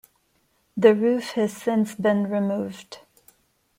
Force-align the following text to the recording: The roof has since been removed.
The 0.75 0.95
roof 0.95 1.33
has 1.33 1.55
since 1.55 1.93
been 1.93 2.23
removed. 2.27 3.01